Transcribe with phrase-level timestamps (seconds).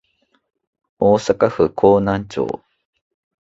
[0.97, 2.59] 大阪府河南町